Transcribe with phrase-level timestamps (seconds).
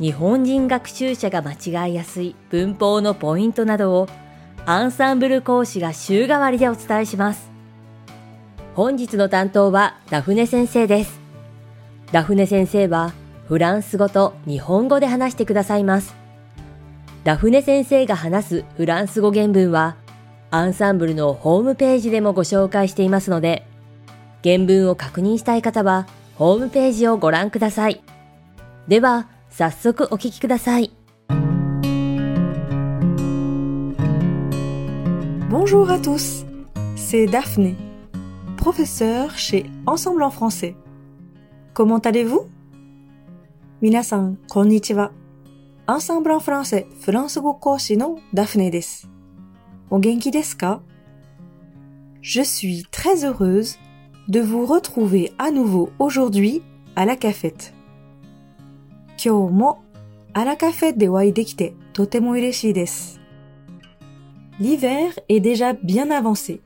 [0.00, 4.08] 日本人学習者が間違いやすい文法のポイントなどを
[4.66, 7.50] アンサンブル講師が週替わりでお伝えします。
[8.74, 11.20] 本日の担当はダフネ先生です。
[12.12, 13.12] ダフネ先生は
[13.46, 16.14] フランス語と日本語で話してくださいます。
[17.24, 19.96] ダフネ先生が話すフランス語原文は
[20.50, 23.66] アンサンブルのホームページでもご紹介していますので
[24.42, 28.02] 原文を確認したい方は、ホームページをご覧ください。
[28.88, 30.91] では、早速お聞きください。
[35.49, 36.45] Bonjour à tous,
[36.95, 37.75] c'est Daphné,
[38.57, 40.75] professeure chez Ensemble en français.
[41.73, 42.49] Comment allez-vous
[43.81, 45.11] 皆さん、こんにちは。
[45.87, 49.07] Ensemble en français フランス語講師のダフネです。
[49.89, 50.81] お元気ですか
[52.21, 53.77] Je suis très heureuse
[54.27, 56.63] de vous retrouver à nouveau aujourd'hui
[56.95, 57.73] à la cafette.
[59.20, 59.76] Kyomo
[60.32, 63.18] à la cafette de waidekite totemo ireshi desu.
[64.58, 66.62] L'hiver est déjà bien avancé.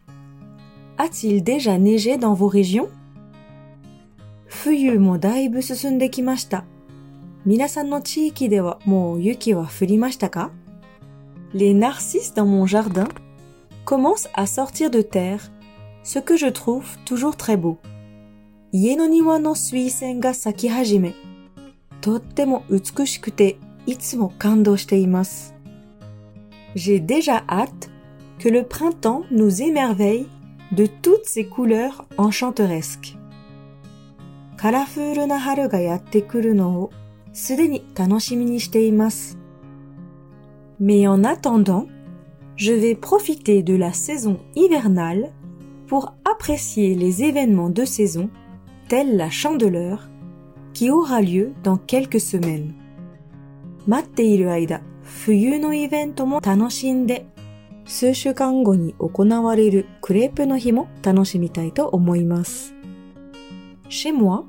[0.97, 2.89] A-t-il déjà neigé dans vos régions?
[4.47, 6.65] Fuyu mo daibu susunde kimashita.
[7.45, 10.53] Minasan no chiiki de wa mou yuki wa furimashita ka?
[11.55, 13.09] Les narcisses dans mon jardin
[13.85, 15.51] commencent à sortir de terre
[16.05, 17.79] ce que je trouve toujours très beau.
[22.07, 22.65] Ie no niwa no suisen ga saki hajime.
[22.65, 25.53] Tottemo utsukushiku te itsumo kandou shite imasu.
[26.75, 27.91] J'ai déjà hâte
[28.39, 30.27] que le printemps nous émerveille
[30.73, 33.17] de toutes ses couleurs enchanteresques.
[34.61, 36.91] Colorful na haru ga yatte kuru no o
[37.33, 39.37] sude ni tanoshimi ni shite imasu.
[40.81, 41.87] Mais en attendant,
[42.57, 45.31] je vais profiter de la saison hivernale
[45.87, 48.29] pour apprécier les événements de saison
[48.89, 50.11] tels la chandeleur
[50.75, 52.75] qui aura lieu dans quelques semaines.
[63.89, 64.47] Chez moi,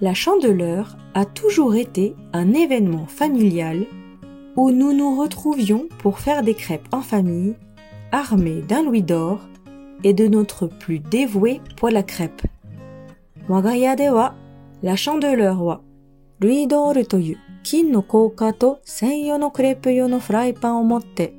[0.00, 3.86] la chandeleur a toujours été un événement familial
[4.56, 7.54] où nous nous retrouvions pour faire des crêpes en famille,
[8.12, 9.40] armés d'un louis d'or
[10.04, 12.42] et de notre plus dévoué poêle à crêpes.
[14.86, 15.82] La chandeleur wa,
[16.40, 21.32] louis d'or toyu, kin no kouka to senyo no crepe yo no fraipan o motte,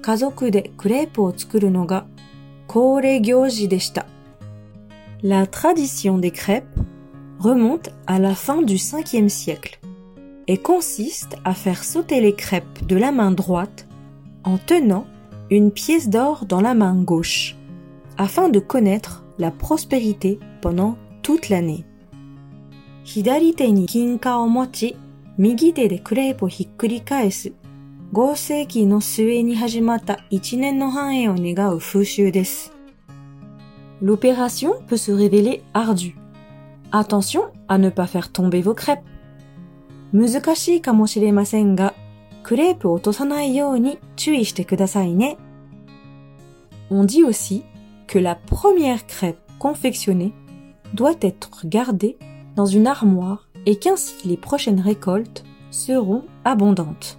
[0.00, 2.06] kazoku de crepe o tsukuru no ga,
[2.66, 4.06] kore gyoji deshita.
[5.22, 6.78] La tradition des crêpes
[7.38, 9.80] remonte à la fin du 5e siècle
[10.46, 13.86] et consiste à faire sauter les crêpes de la main droite
[14.44, 15.04] en tenant
[15.50, 17.54] une pièce d'or dans la main gauche,
[18.16, 21.84] afin de connaître la prospérité pendant toute l'année.
[23.07, 24.95] Hidari te ni kinka o mochi,
[25.37, 27.51] migi te de crepe o hikkuri kaesu.
[28.13, 32.69] Goseiki no sue ni hajimata ichinen no han'e o negau fushu desu.
[34.01, 36.15] L'opération peut se révéler ardue.
[36.91, 39.03] Attention à ne pas faire tomber vos crêpes.
[40.13, 41.95] 難しいかもしれませんが、
[42.43, 45.37] クレープを落とさないように注意してくださいね。
[46.91, 47.63] On dit aussi
[48.05, 50.33] que la première crêpe confectionnée
[50.93, 52.17] doit être gardée
[52.57, 57.17] dans une armoire et qu'ainsi les prochaines récoltes seront abondantes.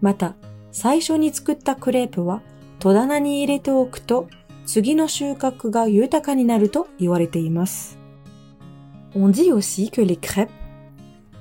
[0.00, 0.34] また、
[0.70, 2.42] 最初に作ったクレープは
[2.78, 4.28] 戸棚に入れておくと
[4.66, 7.98] 次の収穫が豊かになると言われています。
[9.14, 10.50] On dit aussi que les crêpes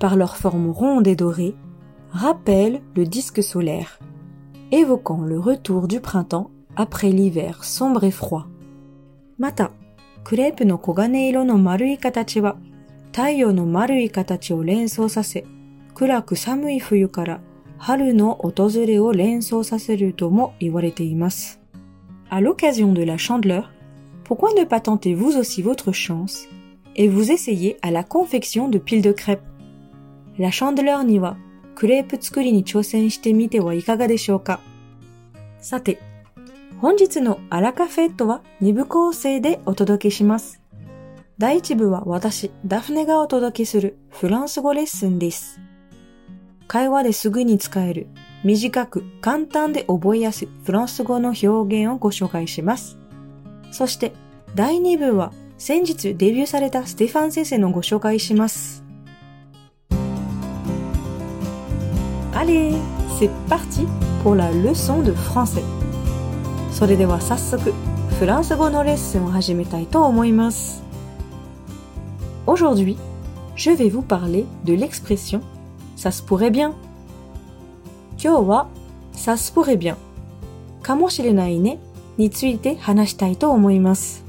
[0.03, 1.55] par leur forme ronde et dorée,
[2.11, 3.99] rappellent le disque solaire,
[4.69, 8.47] évoquant le retour du printemps après l'hiver sombre et froid.
[9.39, 9.71] Mata,
[10.28, 12.58] クレープの黄金色の丸い形は、
[13.12, 15.46] 太陽の丸い形を連想させ、
[15.94, 17.40] 暗く寒い冬から
[17.78, 21.62] 春の訪れを連想させるとも言われています。
[22.28, 23.70] À l'occasion de la chandeleur,
[24.24, 26.46] pourquoi ne pas tenter vous aussi votre chance
[26.94, 29.40] et vous essayer à la confection de piles de crêpes?
[30.38, 31.38] La chandeleur には
[31.74, 34.60] クレープ作りに挑戦してみてはいかがでしょうか
[35.62, 35.98] さて、
[36.80, 40.62] 本日のアラカフェットは2部構成でお届けします。
[41.36, 45.60] 第1部は私、ダフネがお届けするフランス語レッスンです。
[46.68, 48.06] 会話ですぐに使える
[48.44, 52.96] 短く簡単で覚えやすいフランス語の表現をご紹介します。
[53.72, 54.12] そして
[54.54, 58.84] 第2部は先日デビューされたステファン先生のご紹介します。
[62.34, 62.76] Allez,
[63.18, 63.84] c'est parti
[64.22, 65.77] pour la leçon de français.
[66.77, 67.73] それでは早速、
[68.19, 70.83] フランス語のレッスンを始めたいと思います。
[72.45, 72.97] Aujourd'hui,
[73.55, 75.41] je vais vous parler de l'expression
[75.95, 76.73] ça se pourrait bien.
[78.21, 78.67] 今日は
[79.13, 79.95] ça se pourrait bien
[80.81, 81.79] かもしれないね
[82.17, 84.23] について話したいと思います。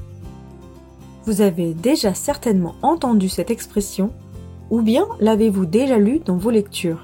[1.25, 4.11] Vous avez déjà certainement entendu cette expression
[4.69, 6.97] ou bien l'avez-vous déjà lu dans vos lectures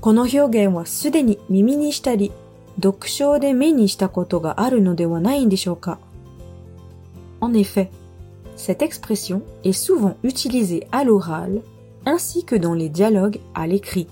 [0.00, 2.32] この表現はすでに耳にしたり、
[2.78, 5.98] 読書で目にしたことがあるのではないんでしょうか
[7.40, 7.90] En effet,
[8.56, 11.62] cette expression est souvent utilisée à l'oral
[12.06, 14.08] ainsi que dans les dialogues à l'écrit.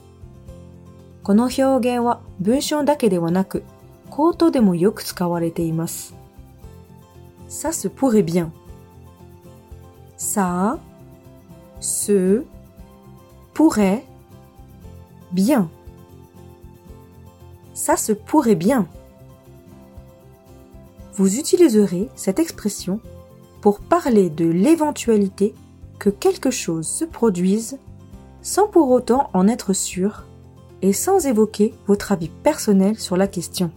[1.23, 3.63] この表現は文章だけではなく、
[4.11, 6.15] 口頭でもよく使われています。
[7.49, 8.51] Ça se pourrait bien.
[10.17, 10.79] Ça
[11.81, 12.45] se
[13.55, 14.05] pourrait
[15.33, 15.69] bien.
[17.87, 18.87] Ça se pourrait bien.
[21.15, 23.01] Vous utiliserez cette expression
[23.61, 25.55] pour parler de l'éventualité
[25.99, 27.79] que quelque chose se produise
[28.43, 30.25] sans pour autant en être sûr
[30.83, 33.71] et sans évoquer votre avis personnel sur la question.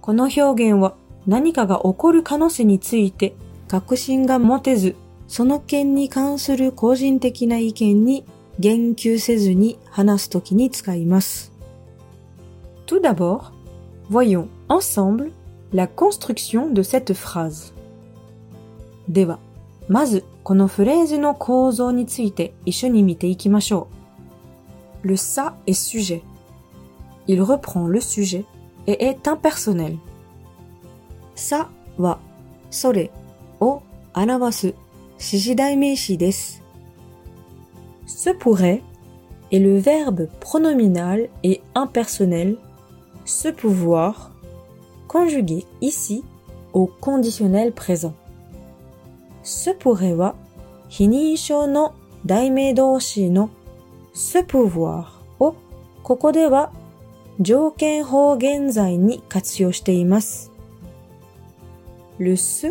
[0.00, 0.96] この表現は
[1.26, 3.34] 何かが起こる可能性について
[3.68, 4.96] 確信が持てず、
[5.28, 8.24] その件に関する個人的な意見に
[8.58, 11.52] 言及せずに話すときに使います。
[12.88, 13.52] Tout d'abord,
[14.10, 15.30] voyons ensemble
[15.72, 17.72] la construction de cette phrase.
[19.08, 19.38] では、
[19.88, 23.88] まずこのフレーズの構造について一緒に見ていきましょ
[25.02, 25.08] う。
[25.08, 26.22] Le ça est sujet.
[27.26, 28.44] Il reprend le sujet
[28.86, 29.98] et est impersonnel.
[31.34, 32.18] さは、
[32.70, 33.10] それ
[33.60, 33.82] を
[34.14, 34.66] 表す
[35.18, 36.62] 指示代名詞です。
[38.06, 38.82] Se pourrait
[39.50, 42.56] est le verbe pronominal et impersonnel
[43.29, 44.31] ce pouvoir
[45.07, 46.23] conjugué ici
[46.73, 48.15] au conditionnel présent.
[49.43, 50.35] Ce pourrait wa
[50.99, 51.89] hinisho no
[52.25, 53.49] daime doushi no
[54.13, 55.53] ce pouvoir au
[56.03, 56.71] koko de wa
[57.39, 59.69] ho genzai ni katsuyo.
[62.17, 62.67] Le ce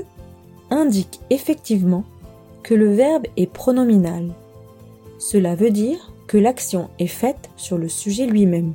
[0.71, 2.05] indique effectivement
[2.65, 4.33] que le verbe est pronominal.
[5.21, 8.75] Cela veut dire que l'action est faite sur le sujet lui-même.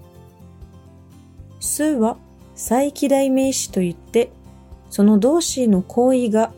[1.63, 2.17] すは
[2.55, 4.31] 再起代名詞といって、
[4.91, 6.53] その動詞の行為が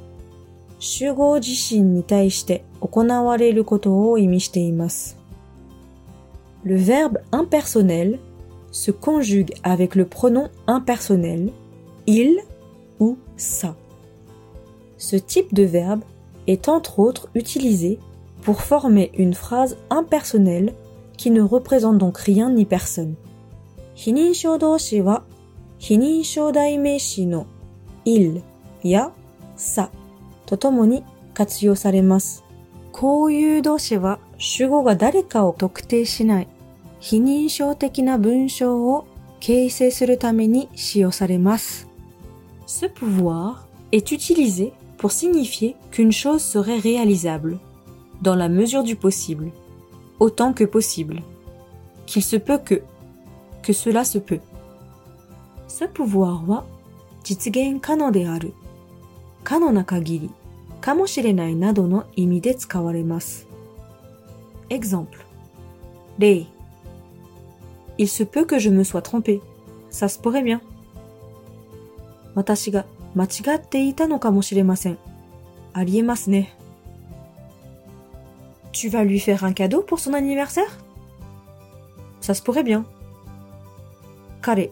[0.79, 5.19] 集合自身に対して行われることを意味しています。
[6.64, 8.19] Le verbe impersonnel
[8.70, 11.52] se conjugue avec le pronom impersonnel
[12.06, 12.41] il
[12.99, 13.75] ou ça.
[14.99, 16.02] Ce type de verbe
[16.47, 17.99] est entre autres utilisé
[18.43, 20.75] pour former une phrase impersonnelle
[21.17, 23.14] qui ne représente donc rien ni personne.
[23.95, 25.24] 非認証動詞は
[25.80, 27.47] 非認証代名詞の
[28.06, 28.44] il
[28.83, 29.12] や
[29.57, 29.89] ça
[30.45, 31.03] とともに
[31.33, 32.44] 活用されます。
[32.92, 36.47] こういう動詞は主語が誰かを特定しない
[37.00, 39.05] 非認証的な文章を
[39.39, 41.88] 形成するために使用されます。
[42.65, 47.60] Ce pouvoir est utilisé pour signifier qu'une chose serait réalisable,
[48.22, 49.51] dans la mesure du possible,
[50.20, 51.22] autant que possible,
[52.08, 52.81] qu'il se peut que,
[53.65, 54.39] que cela se peut.
[55.67, 56.65] Ce pouvoir wa
[57.81, 58.53] kano de aru,
[59.43, 62.03] kano nado no.
[64.69, 65.25] Exemple.
[66.19, 66.48] Rei.
[67.98, 69.41] Il se peut que je me sois trompé.
[69.89, 70.62] Ça se pourrait bien.
[72.36, 72.86] Watashi ga
[73.74, 74.95] ita no kamoshiremasen.
[75.74, 76.43] Ariemasu ne.
[78.72, 80.77] Tu vas lui faire un cadeau pour son anniversaire?
[82.22, 82.86] Ça se pourrait bien.
[84.45, 84.71] 彼、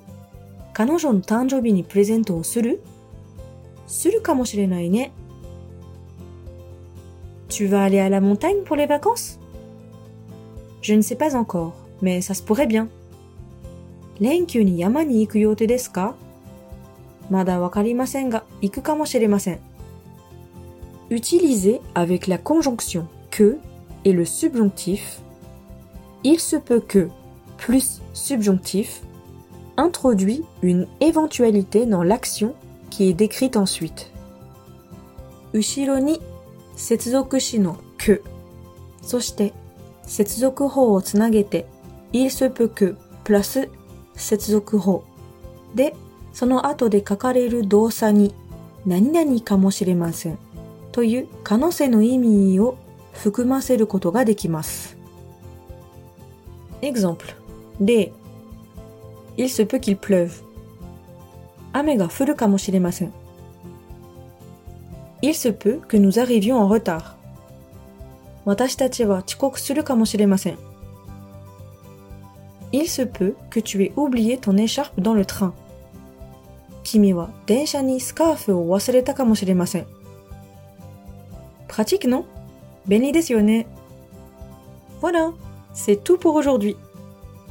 [0.72, 2.82] 彼女の誕生日にプレゼントをする
[3.86, 5.12] するかもしれないね。
[7.48, 9.38] Tu vas aller à la montagne pour les vacances?
[10.82, 12.88] Je ne sais pas encore, mais ça se pourrait bien.
[14.20, 16.14] 連休に山に行く予定ですか
[17.30, 19.60] まだわかりませんが、行くかもしれません。
[21.10, 23.58] Utilisé avec la conjonction que
[24.04, 25.20] et le subjonctif,
[26.22, 27.08] il se peut que
[27.56, 29.02] plus subjonctif
[29.77, 32.53] introduit une éventualité dans l'action
[32.89, 34.09] qui est décrite ensuite.
[35.53, 36.19] 後ろに
[36.75, 38.21] 接続詞の que
[39.01, 39.53] そして
[40.03, 41.67] 接続法をつなげて
[42.11, 43.69] il se peut que プラス
[44.15, 45.03] 接続法
[45.75, 45.95] で、
[46.33, 48.33] その後で書かれる動作に
[48.85, 50.37] 何々かもしれません
[50.91, 52.77] という可能性の意味を
[53.13, 54.97] 含ませることができます。
[56.81, 57.35] Exemple
[57.79, 58.11] 例
[59.37, 60.41] Il se peut qu'il pleuve.
[61.73, 63.11] Amega furu kamoshiremasen.
[65.21, 67.17] Il se peut que nous arrivions en retard.
[68.45, 70.55] Watashi tachi wa chikoku suru kamoshiremasen.
[72.71, 75.53] Il se peut que tu aies oublié ton écharpe dans le train.
[76.83, 79.85] Kimi wa densha ni scarf o wasureta kamoshiremasen.
[81.67, 82.25] Pratique, non?
[82.85, 83.11] Béni
[85.01, 85.31] Voilà,
[85.73, 86.75] c'est tout pour aujourd'hui.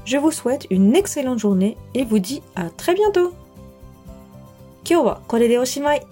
[0.04, 3.32] Je vous souhaite une excellente journée et vous dis à très bientôt!
[4.85, 6.04] 今日はこれでおしまい。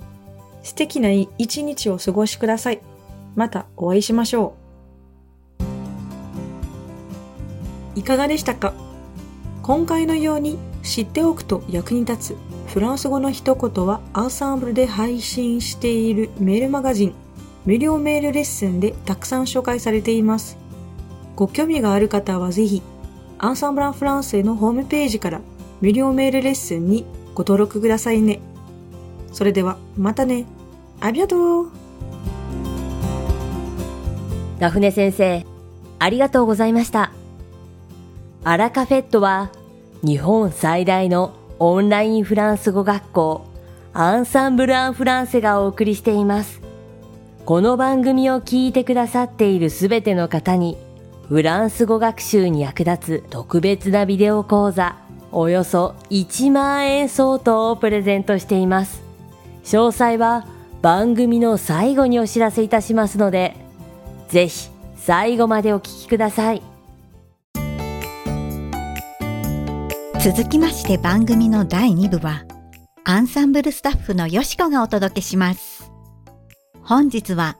[0.62, 2.80] 素敵な一日を過ごしください。
[3.34, 4.54] またお会いしましょ
[7.96, 7.98] う。
[7.98, 8.72] いかがでしたか
[9.62, 12.36] 今回のように知っておくと役に立つ
[12.68, 17.14] フランス語の一言はアンサンブルで配信しているメールマガジン
[17.66, 20.56] 無料メールレッスンでたくさん紹介されています。
[21.36, 22.82] ご興味がある方はぜひ
[23.42, 25.40] アンサンブランフランスのホームページから
[25.80, 28.38] 無料メールレッスンにご登録くださいね。
[29.32, 30.44] それではまたね。
[31.00, 31.70] ありがとう
[34.58, 35.46] ダフネ先生、
[35.98, 37.12] ありがとうございました。
[38.44, 39.50] アラカフェットは
[40.02, 43.46] 日本最大のオンラインフランス語学校
[43.94, 46.60] アンサンブル・アン・フランセがお送りしています。
[47.46, 50.76] この番組を聞いてくださっているすべての方に
[51.30, 54.96] フランス語学習に役立つ特別なビデオ講座
[55.30, 59.00] およそ1万円相当をプレゼントしています。
[59.62, 60.48] 詳細は
[60.82, 63.54] 番組の最後にお知らせいたしますので、
[64.28, 66.62] ぜひ最後までお聞きください。
[70.20, 72.44] 続きまして番組の第2部は、
[73.04, 75.92] アンサンブルスタッフのよしこがお届けします。
[76.82, 77.56] 本日は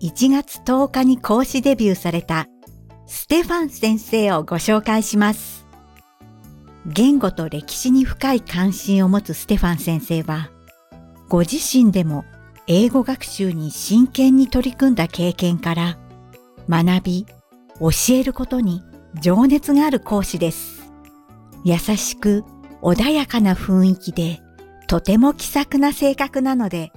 [0.00, 2.48] 1月10日に講師デビューされた
[3.06, 5.66] ステファン先生をご紹介します。
[6.86, 10.50] 言語と歴史に深い関心を持つステファン先生は、
[11.28, 12.24] ご自身でも
[12.66, 15.98] 英語学習に真剣に取り組んだ経験から、
[16.68, 17.26] 学び、
[17.80, 18.82] 教えることに
[19.20, 20.90] 情熱がある講師です。
[21.64, 22.44] 優しく
[22.82, 24.40] 穏やかな雰囲気で、
[24.86, 26.92] とても気さくな性格なので、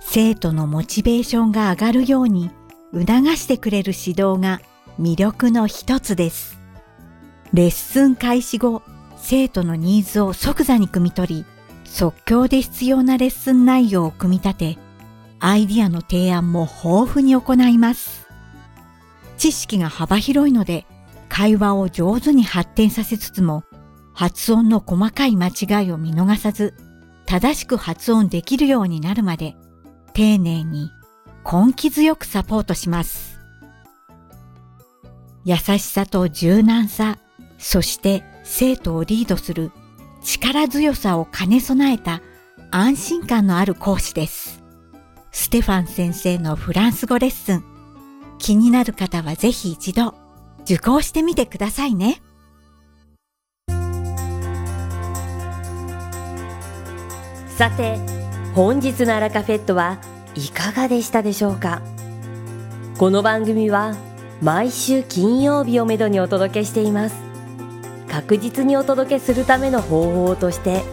[0.00, 2.50] 生徒のモチベーションが上がるように
[2.92, 4.60] 促してくれる指導が
[4.98, 6.58] 魅力の一つです。
[7.52, 8.82] レッスン開始後、
[9.16, 11.46] 生徒のニーズを即座に汲み取り、
[11.84, 14.78] 即興で必要なレッスン内容を組み立て、
[15.40, 18.26] アイディアの提案も豊富に行います。
[19.36, 20.86] 知識が幅広いので、
[21.28, 23.64] 会話を上手に発展させつつも、
[24.12, 26.74] 発音の細かい間違いを見逃さず、
[27.26, 29.56] 正しく発音できるようになるまで、
[30.12, 30.90] 丁寧に
[31.44, 33.33] 根気強くサポートします。
[35.44, 37.18] 優しさと柔軟さ、
[37.58, 39.72] そして生徒をリードする
[40.22, 42.22] 力強さを兼ね備えた
[42.70, 44.62] 安心感のある講師です。
[45.32, 47.64] ステファン先生のフランス語レッスン、
[48.38, 50.14] 気になる方はぜひ一度
[50.62, 52.22] 受講してみてくださいね。
[57.48, 57.98] さて、
[58.54, 59.98] 本日のアラカフェットは
[60.34, 61.82] いかがでしたでしょうか？
[62.96, 63.94] この番組は
[64.42, 67.34] 毎週金曜日をめどにお届けしています。
[68.14, 70.84] 確実にお届けするための方法として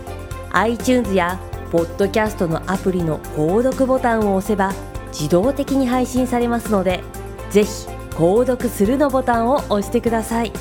[0.53, 1.39] iTunes や
[1.71, 4.73] ポッドキャストのアプリの購読ボタンを押せば
[5.09, 7.03] 自動的に配信されますので
[7.51, 7.69] ぜひ
[8.09, 10.51] 購読するのボタンを押してください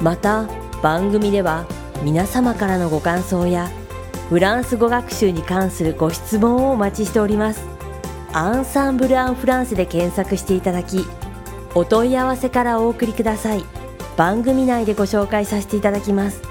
[0.00, 0.48] また
[0.82, 1.66] 番組では
[2.02, 3.68] 皆様からのご感想や
[4.30, 7.62] フランス語学習に関するご質問をお待ちしております
[8.32, 11.04] アンサンブル・アン・フランスで検索していただき
[11.74, 13.64] お問い合わせからお送りください。
[14.16, 16.42] 番組内でご紹介させていただきます。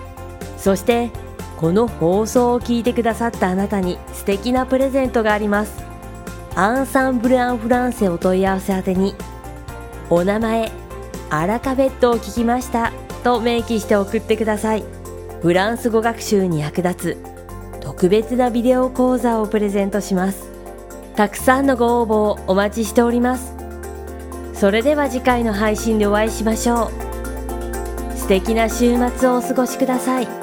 [0.57, 1.11] そして
[1.57, 5.83] この放送を聞いてくださったあなたに素敵なプレゼントがあります。
[6.55, 9.15] アンサンブル・アン・フランセお問い合わせ宛てに
[10.09, 10.71] お名前
[11.29, 12.91] アラカベットを聞きました
[13.23, 14.83] と明記して送ってください。
[15.41, 20.49] フランス語学習に役立つ特別なビデオ講座をプレゼントします。
[21.15, 23.60] たくさんのご応募をお待ちしております。
[24.61, 26.91] それでは次回の配信でお会いしましょ
[28.13, 30.40] う素敵な週末をお過ごしください。